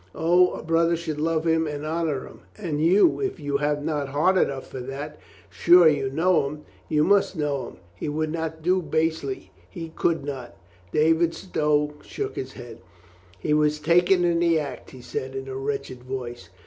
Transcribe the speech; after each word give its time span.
O, 0.15 0.53
a 0.55 0.63
brother 0.63 0.95
should 0.97 1.21
love 1.21 1.45
him 1.45 1.67
and 1.67 1.85
honor 1.85 2.25
him. 2.25 2.39
And 2.57 2.81
you, 2.83 3.19
if 3.19 3.39
you 3.39 3.57
have 3.57 3.85
not 3.85 4.07
heart 4.09 4.35
enough 4.35 4.65
for 4.65 4.79
that, 4.79 5.19
sure 5.51 5.87
you 5.87 6.09
know 6.09 6.47
him. 6.49 6.63
You 6.89 7.03
must 7.03 7.35
know 7.35 7.67
him. 7.67 7.77
He 7.93 8.09
would 8.09 8.31
not 8.31 8.63
do 8.63 8.81
basely. 8.81 9.51
He 9.69 9.89
could 9.89 10.25
not." 10.25 10.57
David 10.91 11.35
Stow 11.35 11.93
shook 12.01 12.35
his 12.35 12.53
head. 12.53 12.79
"He 13.37 13.53
was 13.53 13.77
taken 13.77 14.23
in 14.23 14.39
the 14.39 14.59
act," 14.59 14.89
he 14.89 15.03
said 15.03 15.35
in 15.35 15.47
a 15.47 15.55
wretched 15.55 16.01
voice. 16.03 16.49